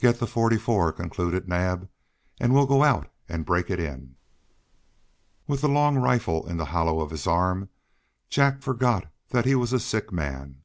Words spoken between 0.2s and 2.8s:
forty four," concluded Naab, "and we'll